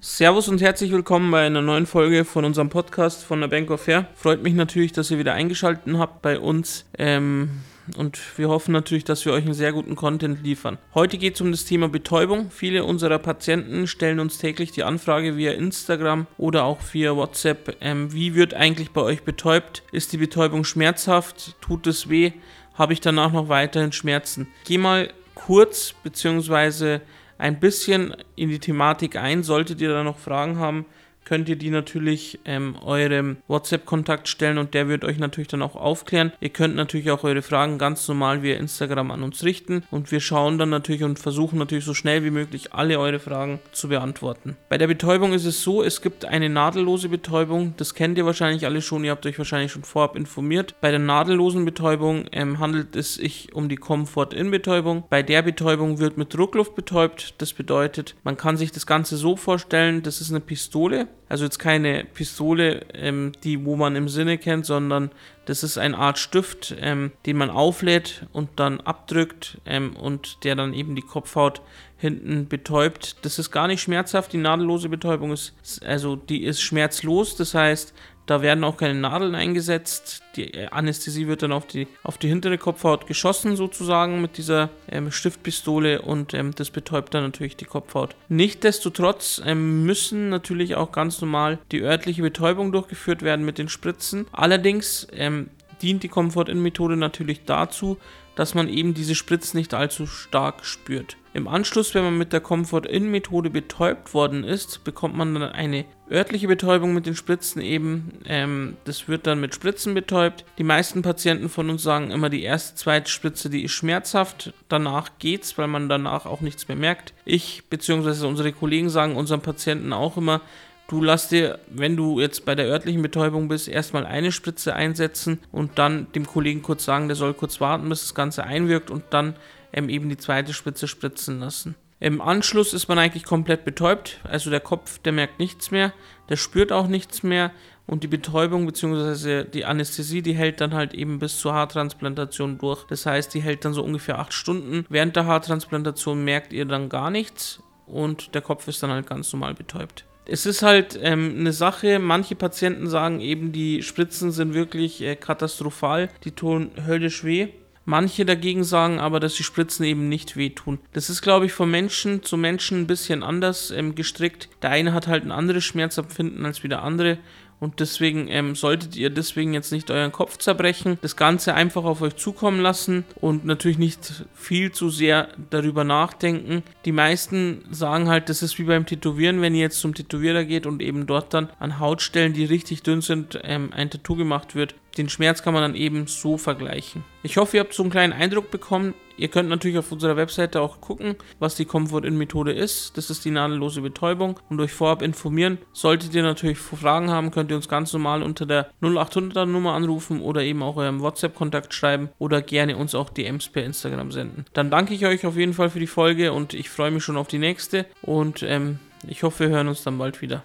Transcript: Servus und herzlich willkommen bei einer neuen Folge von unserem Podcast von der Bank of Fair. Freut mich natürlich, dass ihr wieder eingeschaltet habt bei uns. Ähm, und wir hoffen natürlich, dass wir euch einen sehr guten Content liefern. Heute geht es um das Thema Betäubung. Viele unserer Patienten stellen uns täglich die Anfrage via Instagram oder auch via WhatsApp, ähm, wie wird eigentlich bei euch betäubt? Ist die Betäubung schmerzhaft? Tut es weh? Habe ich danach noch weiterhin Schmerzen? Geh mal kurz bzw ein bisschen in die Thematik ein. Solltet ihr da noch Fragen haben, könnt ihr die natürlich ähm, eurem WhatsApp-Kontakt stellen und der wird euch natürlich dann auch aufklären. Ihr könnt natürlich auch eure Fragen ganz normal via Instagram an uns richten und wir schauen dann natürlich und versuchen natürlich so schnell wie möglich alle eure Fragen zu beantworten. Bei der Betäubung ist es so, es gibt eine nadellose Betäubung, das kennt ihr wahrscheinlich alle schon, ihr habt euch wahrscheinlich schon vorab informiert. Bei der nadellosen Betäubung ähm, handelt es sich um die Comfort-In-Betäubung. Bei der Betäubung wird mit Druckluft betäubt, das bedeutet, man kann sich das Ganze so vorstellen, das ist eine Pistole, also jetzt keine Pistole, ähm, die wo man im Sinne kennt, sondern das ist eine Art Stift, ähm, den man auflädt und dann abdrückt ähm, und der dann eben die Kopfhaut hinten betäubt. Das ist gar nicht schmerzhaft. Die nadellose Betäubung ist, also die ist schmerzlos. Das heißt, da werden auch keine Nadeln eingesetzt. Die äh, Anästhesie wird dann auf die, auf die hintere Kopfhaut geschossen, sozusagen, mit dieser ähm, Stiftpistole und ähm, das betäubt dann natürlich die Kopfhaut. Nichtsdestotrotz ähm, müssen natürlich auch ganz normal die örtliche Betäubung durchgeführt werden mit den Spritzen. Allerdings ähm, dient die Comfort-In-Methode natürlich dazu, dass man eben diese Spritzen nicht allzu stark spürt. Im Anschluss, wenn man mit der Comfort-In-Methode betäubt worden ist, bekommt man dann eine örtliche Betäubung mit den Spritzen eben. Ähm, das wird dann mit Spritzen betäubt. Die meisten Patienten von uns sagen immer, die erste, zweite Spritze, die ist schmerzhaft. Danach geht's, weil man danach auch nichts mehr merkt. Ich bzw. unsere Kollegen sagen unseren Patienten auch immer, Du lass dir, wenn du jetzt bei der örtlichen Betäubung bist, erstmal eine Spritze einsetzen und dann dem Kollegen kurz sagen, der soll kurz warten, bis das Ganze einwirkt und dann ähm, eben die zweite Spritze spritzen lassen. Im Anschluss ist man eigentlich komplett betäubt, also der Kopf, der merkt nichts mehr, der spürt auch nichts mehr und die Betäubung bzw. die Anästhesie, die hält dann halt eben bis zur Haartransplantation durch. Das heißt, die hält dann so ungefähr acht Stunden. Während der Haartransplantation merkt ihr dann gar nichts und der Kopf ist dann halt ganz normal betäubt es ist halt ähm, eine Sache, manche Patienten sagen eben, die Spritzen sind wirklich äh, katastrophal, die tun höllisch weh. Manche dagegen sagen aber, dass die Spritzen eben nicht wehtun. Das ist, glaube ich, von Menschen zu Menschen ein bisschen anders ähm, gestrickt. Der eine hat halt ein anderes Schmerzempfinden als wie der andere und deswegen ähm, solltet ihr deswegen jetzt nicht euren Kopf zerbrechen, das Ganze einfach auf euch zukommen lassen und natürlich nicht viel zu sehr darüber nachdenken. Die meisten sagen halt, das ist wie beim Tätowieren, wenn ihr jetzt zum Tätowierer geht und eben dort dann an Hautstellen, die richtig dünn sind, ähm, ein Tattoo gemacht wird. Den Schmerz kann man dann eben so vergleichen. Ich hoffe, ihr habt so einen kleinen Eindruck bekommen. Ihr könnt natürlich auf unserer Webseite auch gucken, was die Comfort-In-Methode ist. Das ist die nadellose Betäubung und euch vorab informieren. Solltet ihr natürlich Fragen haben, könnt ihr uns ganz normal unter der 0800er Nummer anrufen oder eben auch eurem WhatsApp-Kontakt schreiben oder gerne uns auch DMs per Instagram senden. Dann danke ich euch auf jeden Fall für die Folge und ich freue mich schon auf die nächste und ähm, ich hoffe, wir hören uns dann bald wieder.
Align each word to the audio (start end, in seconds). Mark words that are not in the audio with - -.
Servus 0.00 0.46
und 0.46 0.62
herzlich 0.62 0.92
willkommen 0.92 1.28
bei 1.32 1.44
einer 1.44 1.60
neuen 1.60 1.84
Folge 1.84 2.24
von 2.24 2.44
unserem 2.44 2.68
Podcast 2.68 3.24
von 3.24 3.40
der 3.40 3.48
Bank 3.48 3.68
of 3.72 3.80
Fair. 3.80 4.06
Freut 4.14 4.44
mich 4.44 4.54
natürlich, 4.54 4.92
dass 4.92 5.10
ihr 5.10 5.18
wieder 5.18 5.34
eingeschaltet 5.34 5.92
habt 5.98 6.22
bei 6.22 6.38
uns. 6.38 6.84
Ähm, 6.96 7.62
und 7.96 8.16
wir 8.38 8.48
hoffen 8.48 8.70
natürlich, 8.70 9.02
dass 9.02 9.24
wir 9.24 9.32
euch 9.32 9.44
einen 9.44 9.54
sehr 9.54 9.72
guten 9.72 9.96
Content 9.96 10.44
liefern. 10.44 10.78
Heute 10.94 11.18
geht 11.18 11.34
es 11.34 11.40
um 11.40 11.50
das 11.50 11.64
Thema 11.64 11.88
Betäubung. 11.88 12.52
Viele 12.52 12.84
unserer 12.84 13.18
Patienten 13.18 13.88
stellen 13.88 14.20
uns 14.20 14.38
täglich 14.38 14.70
die 14.70 14.84
Anfrage 14.84 15.36
via 15.36 15.50
Instagram 15.50 16.28
oder 16.36 16.62
auch 16.62 16.78
via 16.92 17.16
WhatsApp, 17.16 17.76
ähm, 17.80 18.12
wie 18.12 18.36
wird 18.36 18.54
eigentlich 18.54 18.92
bei 18.92 19.00
euch 19.00 19.24
betäubt? 19.24 19.82
Ist 19.90 20.12
die 20.12 20.18
Betäubung 20.18 20.62
schmerzhaft? 20.62 21.56
Tut 21.60 21.88
es 21.88 22.08
weh? 22.08 22.34
Habe 22.74 22.92
ich 22.92 23.00
danach 23.00 23.32
noch 23.32 23.48
weiterhin 23.48 23.90
Schmerzen? 23.90 24.46
Geh 24.64 24.78
mal 24.78 25.12
kurz 25.34 25.92
bzw 26.04 27.00
ein 27.38 27.60
bisschen 27.60 28.14
in 28.36 28.50
die 28.50 28.58
Thematik 28.58 29.16
ein. 29.16 29.42
Solltet 29.42 29.80
ihr 29.80 29.88
da 29.88 30.04
noch 30.04 30.18
Fragen 30.18 30.58
haben, 30.58 30.84
könnt 31.28 31.50
ihr 31.50 31.56
die 31.56 31.68
natürlich 31.68 32.38
ähm, 32.46 32.74
eurem 32.82 33.36
WhatsApp-Kontakt 33.48 34.28
stellen 34.28 34.56
und 34.56 34.72
der 34.72 34.88
wird 34.88 35.04
euch 35.04 35.18
natürlich 35.18 35.48
dann 35.48 35.60
auch 35.60 35.76
aufklären. 35.76 36.32
Ihr 36.40 36.48
könnt 36.48 36.74
natürlich 36.74 37.10
auch 37.10 37.22
eure 37.22 37.42
Fragen 37.42 37.76
ganz 37.76 38.08
normal 38.08 38.42
via 38.42 38.56
Instagram 38.56 39.10
an 39.10 39.22
uns 39.22 39.44
richten 39.44 39.84
und 39.90 40.10
wir 40.10 40.20
schauen 40.20 40.56
dann 40.56 40.70
natürlich 40.70 41.04
und 41.04 41.18
versuchen 41.18 41.58
natürlich 41.58 41.84
so 41.84 41.92
schnell 41.92 42.24
wie 42.24 42.30
möglich 42.30 42.72
alle 42.72 42.98
eure 42.98 43.18
Fragen 43.18 43.58
zu 43.72 43.88
beantworten. 43.88 44.56
Bei 44.70 44.78
der 44.78 44.86
Betäubung 44.86 45.34
ist 45.34 45.44
es 45.44 45.62
so, 45.62 45.82
es 45.82 46.00
gibt 46.00 46.24
eine 46.24 46.48
nadellose 46.48 47.10
Betäubung, 47.10 47.74
das 47.76 47.92
kennt 47.92 48.16
ihr 48.16 48.24
wahrscheinlich 48.24 48.64
alle 48.64 48.80
schon, 48.80 49.04
ihr 49.04 49.10
habt 49.10 49.26
euch 49.26 49.36
wahrscheinlich 49.36 49.72
schon 49.72 49.84
vorab 49.84 50.16
informiert. 50.16 50.76
Bei 50.80 50.90
der 50.90 51.00
nadellosen 51.00 51.66
Betäubung 51.66 52.24
ähm, 52.32 52.58
handelt 52.58 52.96
es 52.96 53.16
sich 53.16 53.52
um 53.52 53.68
die 53.68 53.76
Comfort-In-Betäubung. 53.76 55.04
Bei 55.10 55.22
der 55.22 55.42
Betäubung 55.42 55.98
wird 55.98 56.16
mit 56.16 56.32
Druckluft 56.32 56.74
betäubt, 56.74 57.34
das 57.36 57.52
bedeutet, 57.52 58.14
man 58.24 58.38
kann 58.38 58.56
sich 58.56 58.72
das 58.72 58.86
Ganze 58.86 59.18
so 59.18 59.36
vorstellen, 59.36 60.02
das 60.02 60.22
ist 60.22 60.30
eine 60.30 60.40
Pistole, 60.40 61.06
also 61.28 61.44
jetzt 61.44 61.58
keine 61.58 62.04
Pistole, 62.04 62.86
ähm, 62.94 63.32
die 63.44 63.64
wo 63.64 63.76
man 63.76 63.96
im 63.96 64.08
Sinne 64.08 64.38
kennt, 64.38 64.66
sondern 64.66 65.10
das 65.44 65.62
ist 65.62 65.78
eine 65.78 65.96
Art 65.96 66.18
Stift, 66.18 66.74
ähm, 66.80 67.12
den 67.26 67.36
man 67.36 67.50
auflädt 67.50 68.26
und 68.32 68.50
dann 68.56 68.80
abdrückt 68.80 69.58
ähm, 69.66 69.96
und 69.96 70.44
der 70.44 70.56
dann 70.56 70.74
eben 70.74 70.94
die 70.94 71.02
Kopfhaut 71.02 71.62
hinten 71.96 72.48
betäubt. 72.48 73.16
Das 73.22 73.38
ist 73.38 73.50
gar 73.50 73.66
nicht 73.66 73.82
schmerzhaft. 73.82 74.32
Die 74.32 74.38
nadellose 74.38 74.88
Betäubung 74.88 75.32
ist, 75.32 75.54
also 75.84 76.16
die 76.16 76.44
ist 76.44 76.60
schmerzlos. 76.60 77.36
Das 77.36 77.54
heißt, 77.54 77.94
da 78.28 78.42
werden 78.42 78.62
auch 78.62 78.76
keine 78.76 78.94
Nadeln 78.94 79.34
eingesetzt. 79.34 80.22
Die 80.36 80.52
äh, 80.52 80.66
Anästhesie 80.66 81.28
wird 81.28 81.42
dann 81.42 81.50
auf 81.50 81.66
die, 81.66 81.88
auf 82.02 82.18
die 82.18 82.28
hintere 82.28 82.58
Kopfhaut 82.58 83.06
geschossen, 83.06 83.56
sozusagen, 83.56 84.20
mit 84.20 84.36
dieser 84.36 84.68
ähm, 84.90 85.10
Stiftpistole 85.10 86.02
und 86.02 86.34
ähm, 86.34 86.54
das 86.54 86.68
betäubt 86.68 87.14
dann 87.14 87.24
natürlich 87.24 87.56
die 87.56 87.64
Kopfhaut. 87.64 88.14
Nichtsdestotrotz 88.28 89.40
ähm, 89.46 89.84
müssen 89.84 90.28
natürlich 90.28 90.76
auch 90.76 90.92
ganz 90.92 91.17
normal 91.20 91.58
die 91.72 91.82
örtliche 91.82 92.22
Betäubung 92.22 92.72
durchgeführt 92.72 93.22
werden 93.22 93.44
mit 93.44 93.58
den 93.58 93.68
Spritzen. 93.68 94.26
Allerdings 94.32 95.06
ähm, 95.12 95.50
dient 95.82 96.02
die 96.02 96.08
Comfort-In-Methode 96.08 96.96
natürlich 96.96 97.44
dazu, 97.44 97.98
dass 98.38 98.54
man 98.54 98.68
eben 98.68 98.94
diese 98.94 99.16
Spritzen 99.16 99.58
nicht 99.58 99.74
allzu 99.74 100.06
stark 100.06 100.64
spürt. 100.64 101.16
Im 101.34 101.48
Anschluss, 101.48 101.94
wenn 101.94 102.04
man 102.04 102.18
mit 102.18 102.32
der 102.32 102.40
Comfort-In-Methode 102.40 103.50
betäubt 103.50 104.14
worden 104.14 104.44
ist, 104.44 104.84
bekommt 104.84 105.16
man 105.16 105.34
dann 105.34 105.42
eine 105.42 105.84
örtliche 106.10 106.48
Betäubung 106.48 106.94
mit 106.94 107.06
den 107.06 107.16
Spritzen 107.16 107.60
eben. 107.60 108.12
Ähm, 108.26 108.76
das 108.84 109.08
wird 109.08 109.26
dann 109.26 109.40
mit 109.40 109.54
Spritzen 109.54 109.92
betäubt. 109.92 110.44
Die 110.56 110.64
meisten 110.64 111.02
Patienten 111.02 111.48
von 111.48 111.68
uns 111.68 111.82
sagen 111.82 112.10
immer, 112.12 112.30
die 112.30 112.42
erste, 112.42 112.76
zweite 112.76 113.10
Spritze, 113.10 113.50
die 113.50 113.64
ist 113.64 113.72
schmerzhaft. 113.72 114.52
Danach 114.68 115.10
geht's, 115.18 115.58
weil 115.58 115.66
man 115.66 115.88
danach 115.88 116.24
auch 116.24 116.40
nichts 116.40 116.68
mehr 116.68 116.76
merkt. 116.76 117.12
Ich 117.24 117.64
bzw. 117.68 118.26
unsere 118.26 118.52
Kollegen 118.52 118.88
sagen 118.88 119.16
unseren 119.16 119.40
Patienten 119.40 119.92
auch 119.92 120.16
immer, 120.16 120.40
Du 120.88 121.02
lass 121.02 121.28
dir, 121.28 121.58
wenn 121.68 121.96
du 121.96 122.18
jetzt 122.18 122.46
bei 122.46 122.54
der 122.54 122.64
örtlichen 122.64 123.02
Betäubung 123.02 123.48
bist, 123.48 123.68
erstmal 123.68 124.06
eine 124.06 124.32
Spritze 124.32 124.74
einsetzen 124.74 125.38
und 125.52 125.78
dann 125.78 126.10
dem 126.14 126.26
Kollegen 126.26 126.62
kurz 126.62 126.86
sagen, 126.86 127.08
der 127.08 127.14
soll 127.14 127.34
kurz 127.34 127.60
warten, 127.60 127.90
bis 127.90 128.00
das 128.00 128.14
Ganze 128.14 128.44
einwirkt 128.44 128.90
und 128.90 129.04
dann 129.10 129.36
ähm, 129.74 129.90
eben 129.90 130.08
die 130.08 130.16
zweite 130.16 130.54
Spritze 130.54 130.88
spritzen 130.88 131.40
lassen. 131.40 131.74
Im 132.00 132.22
Anschluss 132.22 132.72
ist 132.72 132.88
man 132.88 132.98
eigentlich 132.98 133.24
komplett 133.24 133.66
betäubt, 133.66 134.18
also 134.24 134.48
der 134.48 134.60
Kopf, 134.60 134.98
der 135.00 135.12
merkt 135.12 135.38
nichts 135.38 135.70
mehr, 135.70 135.92
der 136.30 136.36
spürt 136.36 136.72
auch 136.72 136.86
nichts 136.86 137.22
mehr 137.22 137.50
und 137.86 138.02
die 138.02 138.08
Betäubung 138.08 138.64
bzw. 138.64 139.44
die 139.44 139.66
Anästhesie, 139.66 140.22
die 140.22 140.34
hält 140.34 140.62
dann 140.62 140.72
halt 140.72 140.94
eben 140.94 141.18
bis 141.18 141.38
zur 141.38 141.52
Haartransplantation 141.52 142.56
durch. 142.56 142.84
Das 142.84 143.04
heißt, 143.04 143.34
die 143.34 143.42
hält 143.42 143.66
dann 143.66 143.74
so 143.74 143.84
ungefähr 143.84 144.18
acht 144.18 144.32
Stunden. 144.32 144.86
Während 144.88 145.16
der 145.16 145.26
Haartransplantation 145.26 146.24
merkt 146.24 146.54
ihr 146.54 146.64
dann 146.64 146.88
gar 146.88 147.10
nichts 147.10 147.62
und 147.84 148.34
der 148.34 148.40
Kopf 148.40 148.68
ist 148.68 148.82
dann 148.82 148.90
halt 148.90 149.06
ganz 149.06 149.30
normal 149.34 149.52
betäubt 149.52 150.07
es 150.28 150.44
ist 150.44 150.62
halt 150.62 150.98
ähm, 151.02 151.36
eine 151.38 151.52
Sache, 151.52 151.98
manche 151.98 152.36
Patienten 152.36 152.86
sagen 152.86 153.20
eben, 153.20 153.50
die 153.50 153.82
Spritzen 153.82 154.30
sind 154.30 154.52
wirklich 154.52 155.02
äh, 155.02 155.16
katastrophal, 155.16 156.10
die 156.24 156.32
tun 156.32 156.70
höllisch 156.86 157.24
weh. 157.24 157.48
Manche 157.86 158.26
dagegen 158.26 158.64
sagen 158.64 159.00
aber, 159.00 159.18
dass 159.18 159.34
die 159.36 159.42
Spritzen 159.42 159.86
eben 159.86 160.10
nicht 160.10 160.36
wehtun. 160.36 160.78
Das 160.92 161.08
ist, 161.08 161.22
glaube 161.22 161.46
ich, 161.46 161.52
von 161.54 161.70
Menschen 161.70 162.22
zu 162.22 162.36
Menschen 162.36 162.82
ein 162.82 162.86
bisschen 162.86 163.22
anders 163.22 163.70
ähm, 163.70 163.94
gestrickt. 163.94 164.50
Der 164.60 164.68
eine 164.68 164.92
hat 164.92 165.06
halt 165.06 165.24
ein 165.24 165.32
anderes 165.32 165.64
Schmerzempfinden 165.64 166.44
als 166.44 166.62
wie 166.62 166.68
der 166.68 166.82
andere 166.82 167.16
und 167.60 167.80
deswegen 167.80 168.28
ähm, 168.28 168.54
solltet 168.54 168.96
ihr 168.96 169.10
deswegen 169.10 169.54
jetzt 169.54 169.72
nicht 169.72 169.90
euren 169.90 170.12
Kopf 170.12 170.38
zerbrechen, 170.38 170.98
das 171.02 171.16
Ganze 171.16 171.54
einfach 171.54 171.84
auf 171.84 172.02
euch 172.02 172.16
zukommen 172.16 172.60
lassen 172.60 173.04
und 173.20 173.44
natürlich 173.44 173.78
nicht 173.78 174.24
viel 174.34 174.72
zu 174.72 174.90
sehr 174.90 175.28
darüber 175.50 175.84
nachdenken. 175.84 176.62
Die 176.84 176.92
meisten 176.92 177.64
sagen 177.70 178.08
halt, 178.08 178.28
das 178.28 178.42
ist 178.42 178.58
wie 178.58 178.64
beim 178.64 178.86
Tätowieren, 178.86 179.40
wenn 179.40 179.54
ihr 179.54 179.62
jetzt 179.62 179.80
zum 179.80 179.94
Tätowierer 179.94 180.44
geht 180.44 180.66
und 180.66 180.82
eben 180.82 181.06
dort 181.06 181.34
dann 181.34 181.50
an 181.58 181.78
Hautstellen, 181.78 182.32
die 182.32 182.44
richtig 182.44 182.82
dünn 182.82 183.00
sind, 183.00 183.38
ähm, 183.42 183.70
ein 183.72 183.90
Tattoo 183.90 184.16
gemacht 184.16 184.54
wird. 184.54 184.74
Den 184.96 185.08
Schmerz 185.08 185.42
kann 185.42 185.54
man 185.54 185.62
dann 185.62 185.74
eben 185.74 186.06
so 186.06 186.38
vergleichen. 186.38 187.04
Ich 187.22 187.36
hoffe, 187.36 187.56
ihr 187.56 187.60
habt 187.60 187.74
so 187.74 187.82
einen 187.82 187.90
kleinen 187.90 188.12
Eindruck 188.12 188.50
bekommen. 188.50 188.94
Ihr 189.18 189.28
könnt 189.28 189.48
natürlich 189.48 189.78
auf 189.78 189.90
unserer 189.90 190.16
Webseite 190.16 190.60
auch 190.60 190.80
gucken, 190.80 191.16
was 191.38 191.56
die 191.56 191.64
Comfort-In-Methode 191.64 192.52
ist. 192.52 192.96
Das 192.96 193.10
ist 193.10 193.24
die 193.24 193.30
nadellose 193.30 193.80
Betäubung 193.80 194.38
und 194.48 194.60
euch 194.60 194.72
vorab 194.72 195.02
informieren. 195.02 195.58
Solltet 195.72 196.14
ihr 196.14 196.22
natürlich 196.22 196.58
Fragen 196.58 197.10
haben, 197.10 197.30
könnt 197.30 197.50
ihr 197.50 197.56
uns 197.56 197.68
ganz 197.68 197.92
normal 197.92 198.22
unter 198.22 198.46
der 198.46 198.70
0800er 198.80 199.44
Nummer 199.44 199.74
anrufen 199.74 200.20
oder 200.20 200.42
eben 200.42 200.62
auch 200.62 200.76
eurem 200.76 201.00
WhatsApp-Kontakt 201.00 201.74
schreiben 201.74 202.10
oder 202.18 202.40
gerne 202.42 202.76
uns 202.76 202.94
auch 202.94 203.10
DMs 203.10 203.48
per 203.48 203.64
Instagram 203.64 204.12
senden. 204.12 204.44
Dann 204.52 204.70
danke 204.70 204.94
ich 204.94 205.04
euch 205.04 205.26
auf 205.26 205.36
jeden 205.36 205.54
Fall 205.54 205.70
für 205.70 205.80
die 205.80 205.86
Folge 205.86 206.32
und 206.32 206.54
ich 206.54 206.70
freue 206.70 206.90
mich 206.90 207.02
schon 207.02 207.16
auf 207.16 207.28
die 207.28 207.38
nächste 207.38 207.86
und 208.02 208.42
ähm, 208.42 208.78
ich 209.06 209.22
hoffe, 209.22 209.44
wir 209.44 209.48
hören 209.50 209.68
uns 209.68 209.82
dann 209.82 209.98
bald 209.98 210.22
wieder. 210.22 210.42